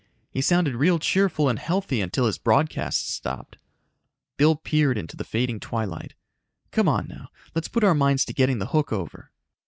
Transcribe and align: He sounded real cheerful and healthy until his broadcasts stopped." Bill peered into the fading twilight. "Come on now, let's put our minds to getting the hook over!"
He 0.31 0.41
sounded 0.41 0.73
real 0.73 0.97
cheerful 0.97 1.47
and 1.47 1.59
healthy 1.59 2.01
until 2.01 2.25
his 2.25 2.39
broadcasts 2.39 3.13
stopped." 3.13 3.57
Bill 4.35 4.55
peered 4.55 4.97
into 4.97 5.15
the 5.15 5.23
fading 5.23 5.59
twilight. 5.59 6.15
"Come 6.71 6.89
on 6.89 7.07
now, 7.07 7.29
let's 7.53 7.67
put 7.67 7.83
our 7.83 7.93
minds 7.93 8.25
to 8.25 8.33
getting 8.33 8.57
the 8.57 8.65
hook 8.69 8.91
over!" 8.91 9.29